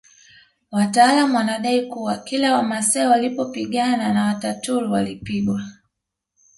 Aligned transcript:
Wataalamu 0.71 1.37
wanadai 1.37 1.85
kuwa 1.85 2.17
kila 2.17 2.55
Wamasai 2.55 3.07
walipopigana 3.07 4.13
na 4.13 4.25
Wataturu 4.25 4.91
walipigwa 4.91 5.61